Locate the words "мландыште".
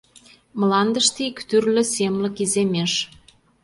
0.59-1.19